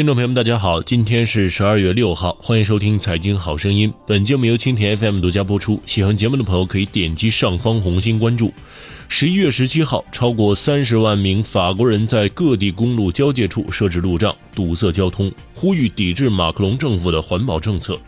[0.00, 3.90] 听众朋友们，大家好，今天是十二月六号，欢迎收听《财经好声音》。
[4.06, 5.78] 本节目由蜻蜓 FM 独家播出。
[5.84, 8.50] 喜欢节目的朋友可以点击上方红心关注。
[9.08, 18.00] 十一月十七号，超过三十万名法国人在各地公路交界处设置路障，堵塞交通，呼吁抵制马克龙政府的环保政策。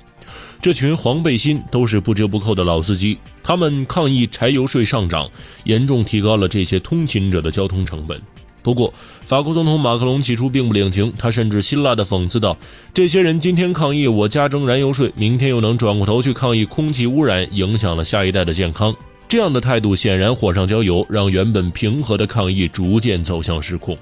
[0.62, 5.30] 这群黄背心都是不折不扣的老司机，他们抗议柴油税上涨，
[5.64, 8.18] 严重提高了这些通勤者的交通成本。
[8.62, 8.92] 不过，
[9.24, 12.56] 法国总统马克龙起初并不领情，他甚至辛辣地讽刺道
[12.94, 18.94] ：“这些人今天抗议我加征燃油税，明天又能转过头去抗议空气污染影响了下一代的健康。”
[19.28, 23.96] 这样的态度显然火上浇油，让原本平和的抗议逐渐走向失控。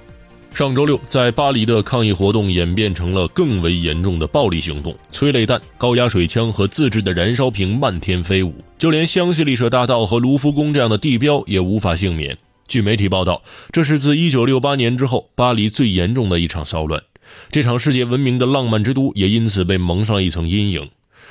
[0.53, 12.37] 上周六，在巴黎的抗议活动演变成了更为严重的暴力行动，催泪弹、高压水枪和自制的燃烧瓶漫天飞舞，就连香榭丽舍大道和卢浮宫这样的地标也无法幸免。
[12.71, 13.43] 据媒体报道，
[13.73, 17.03] 这是自1968年之后巴黎最严重的一场骚乱。
[17.51, 20.89] 这场世界闻名的浪漫之都也因此被蒙上了一层阴影。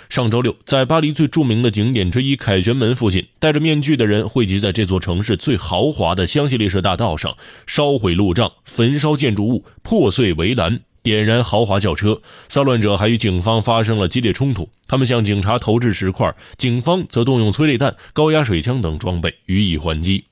[0.10, 12.22] 上周六，在巴黎最著名的景点之一凯旋门附近，戴着面具的人汇集在这座城市最豪华的香榭丽舍大道上，烧毁路障、焚烧建筑物、破碎围栏、点燃豪华轿车。
[12.50, 20.26] 骚乱者还与警方发生了激烈冲突，他们向警察投掷石块，警方则动用催泪弹、高压水枪等装备予以还击。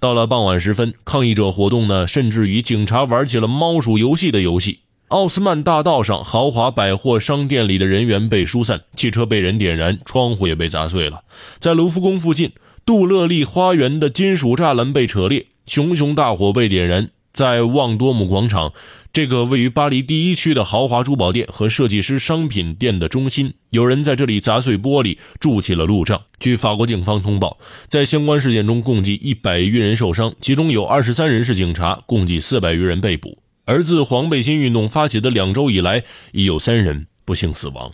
[0.00, 4.80] 到了傍晚时分，抗议者活动呢，甚至与警察玩起了猫鼠游戏的游戏。
[5.08, 11.22] 奥斯曼大道上，豪华百货商店里的人员被疏散，汽车被人点燃，窗户也被砸碎了。
[11.58, 12.52] 在卢浮宫附近，
[12.86, 17.10] 杜勒利花园的金属栅栏被扯裂，熊熊大火被点燃。
[17.32, 18.72] 在旺多姆广场。
[19.12, 26.22] 这个位于巴黎第一区的豪华珠宝店和设计师商品店的中心，有人在这里砸碎玻璃，筑起了路障。
[26.38, 33.38] 据法国警方通报，在相关事件中，共计一百余人受伤，其中有二十三人是警察，共计四百余人被捕。
[33.64, 37.92] 而自黄背心运动发起的两周以来，已有三人不幸死亡。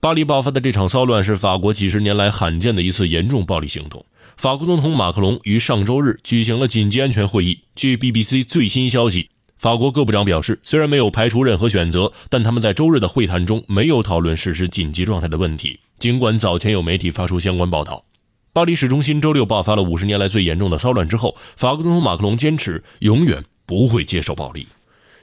[0.00, 4.04] 巴黎爆发的这场骚乱是法国几十年来罕见的一次严重暴力行动。
[4.38, 7.58] 法国总统马克龙于上周日举行了紧急安全会议。
[7.74, 9.30] 据 BBC 最新消息。
[9.56, 15.80] 法国各部长表示，虽然没有排除任何选择，但他们在周日的会谈中没有讨论实施紧急状态的问题。
[15.98, 18.04] 尽管早前有媒体发出相关报道，
[18.52, 24.68] 巴黎市中心周六爆发了五十年来最严重的骚乱之后，法国总统马克龙坚持永远不会接受暴力。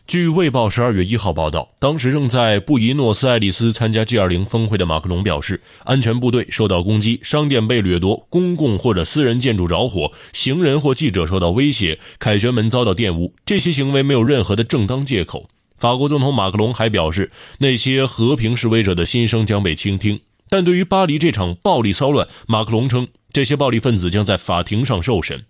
[0.08, 13.34] 据《卫报》十二月一号报道，当时正在布宜诺斯艾利斯参加 G20 峰会的马克龙表示，安全部队受到攻击，商店被掠夺，公共或者私人建筑着火，行人或记者受到威胁，凯旋门遭到玷污。
[13.44, 15.50] 这些行为没有任何的正当借口。
[15.76, 20.20] 法国总统马克龙还表示，那些和平示威者的心声将被倾听。
[20.48, 25.46] 但对于巴黎这场暴力骚乱，马克龙称，这些暴力分子将在法庭上受审。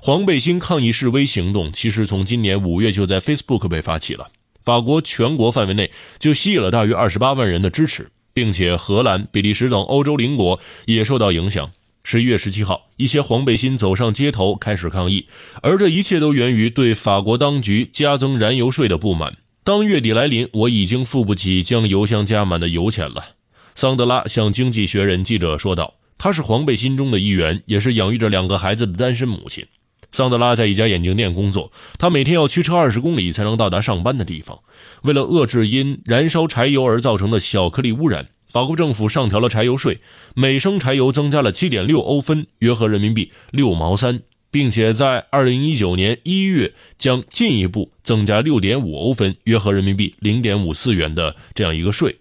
[0.00, 4.30] 黄背心抗议示威行动其实从今年五月就在 Facebook 被发起了，
[4.64, 11.70] 法国全国范围内就吸引了大约二十八万人的支持，并且荷兰、比利时等欧洲邻国也受到影响。
[12.04, 15.26] 十一月十七号，一些黄背心走上街头开始抗议，
[15.62, 19.36] 而这一切都源于对法国当局加增燃油税的不满。
[19.62, 23.34] 当月底来临，我已经付不起将油箱加满的油钱了，
[23.74, 25.97] 桑德拉向《经济学人》记者说道。
[26.18, 29.64] 她是黄贝心中的一员，也是养育着两个孩子的单身母亲。
[30.10, 34.58] 桑德拉在一家眼镜店工作，她每天要驱车二十公里才能到达上班的地方。
[35.02, 40.00] 为了遏制因燃烧柴油而造成的小颗粒污染，法国政府上调了柴油税，
[40.34, 52.16] 每升柴油增加了七点六欧分，约合人民币六毛三，并且在二零一九年一月将进一步增加六点五欧分，约合人民币零点五四元的这样一个税。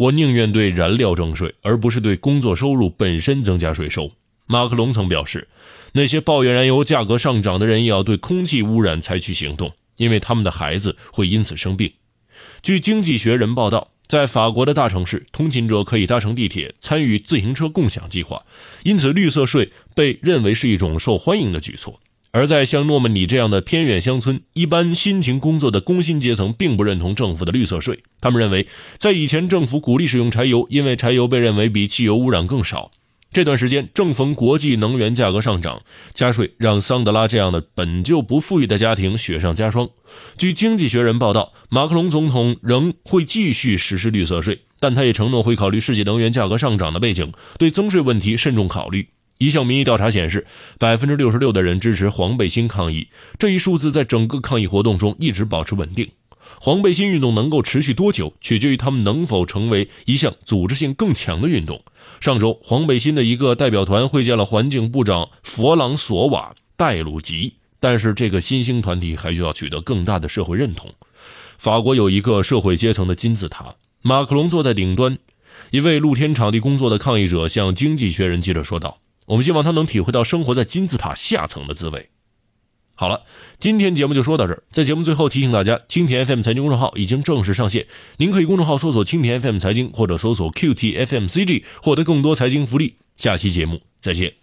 [0.00, 4.12] 我宁愿对燃料征税，而不是对工作收入本身增加税收。
[4.46, 5.46] 马克龙曾表示，
[5.92, 11.92] 那些抱怨燃油价格上涨的人也要对空气污染采取行动，因为他们的孩子会因此生病。
[12.62, 18.42] 据《经济学人》报道，在法国的大城市，通勤者可以搭乘地铁，参与自行车共享计划，
[18.84, 22.00] 因此绿色税被认为是一种受欢迎的举措。
[22.32, 28.04] 而在像诺曼底这样的偏远乡村，一般辛勤工作的工薪阶层并不认同政府的绿色税。
[28.20, 28.68] 他们认为，
[28.98, 32.92] 在以前政府鼓励使用柴油，因为柴油被认为比汽油污染更少。
[33.32, 35.82] 这段时间正逢国际能源价格上涨，
[36.12, 39.88] 加税让桑德拉这样的本就不富裕的家庭雪上加霜。
[40.36, 49.08] 据《经济学人》报道，马克龙总统仍会继续实施绿色税，但他也承诺会考虑世界能源价格上涨的背景，对增税问题慎重考虑。
[49.40, 50.46] 一项民意调查显示，
[50.78, 53.08] 百分之六十六的人支持黄背心抗议。
[53.38, 56.10] 这一数字在整个抗议活动中一直保持稳定。
[56.60, 61.82] 黄背心运动能够持续多久，取决于他们能否成为一项组织性更强的运动。
[62.20, 70.92] 上周，黄背心的一个代表团会见了环境部长弗朗索瓦·戴鲁吉，但是这个新兴团体还需要取得更大的社会认同。
[71.56, 75.16] 法国有一个社会阶层的金字塔，马克龙坐在顶端。
[75.70, 82.08] 一位露天场地工作的抗议者向《经济学人》记者说道：“我们希望他能体会到生活在金字塔下层的滋味。”
[82.94, 83.24] 好了，
[83.58, 84.62] 今天节目就说到这儿。
[84.70, 87.86] 在节目最后提醒大家，蜻蜓 FM 财经公众号已经正式上线，
[88.18, 92.96] 您可以公众号搜索“蜻蜓 FM 财经”或者搜索 “QTFMCG” 获得更多财经福利。
[93.16, 94.39] 下期节目再见。